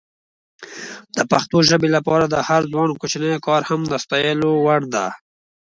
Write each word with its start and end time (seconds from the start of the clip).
د 1.17 1.19
پښتو 1.31 1.57
ژبې 1.69 1.89
لپاره 1.97 2.25
د 2.27 2.35
هر 2.47 2.61
ځوان 2.71 2.89
کوچنی 3.01 3.37
کار 3.47 3.61
هم 3.69 3.81
د 3.87 3.93
ستایلو 4.03 4.51
وړ 4.65 4.81
ده. 4.93 5.07